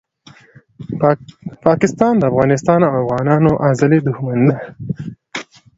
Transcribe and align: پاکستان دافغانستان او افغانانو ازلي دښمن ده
پاکستان 1.65 2.13
دافغانستان 2.23 2.79
او 2.87 2.93
افغانانو 3.03 3.51
ازلي 3.69 3.99
دښمن 4.07 4.39
ده 4.47 4.55